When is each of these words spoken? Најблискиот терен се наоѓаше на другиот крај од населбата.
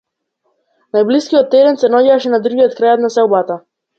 Најблискиот 0.97 1.51
терен 1.57 1.77
се 1.83 1.91
наоѓаше 1.95 2.33
на 2.35 2.41
другиот 2.47 2.75
крај 2.79 2.95
од 2.97 3.07
населбата. 3.07 3.61